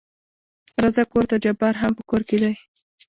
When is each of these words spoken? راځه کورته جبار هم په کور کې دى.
راځه 0.83 1.03
کورته 1.11 1.35
جبار 1.43 1.73
هم 1.81 1.91
په 1.97 2.03
کور 2.09 2.21
کې 2.29 2.37
دى. 2.41 2.53